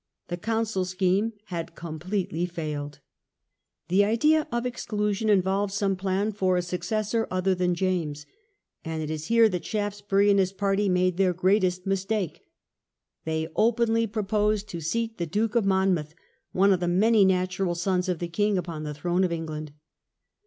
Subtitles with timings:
[0.29, 3.01] The Council scheme had completely failed.
[3.87, 8.25] The idea of Exclusion involved some plan for a suc cessor other than James.
[8.83, 12.37] And it is here that Shaftesbury and his party made their greatest mistake.
[12.39, 12.45] Monmouth's
[13.25, 15.69] They openly proposed to seat the Duke of candidature.
[15.69, 16.15] Monmouth,
[16.51, 19.71] one of the many natural sons of the king, upon the throne of England.